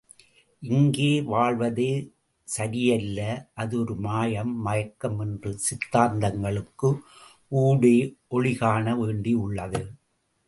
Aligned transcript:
இங்கே 0.63 1.09
வாழ்வதே 1.23 1.89
சரியல்ல 2.47 3.19
அது 3.53 3.75
ஒரு 3.79 3.95
மாயம் 4.05 4.53
மயக்கம் 4.61 5.19
என்ற 5.19 5.51
சித்தாந்தங்களுக்கு 5.67 6.89
ஊடே 7.61 7.95
ஒளி 8.29 8.53
காண 8.55 8.95
வேண்டியுள்ளது. 8.95 9.83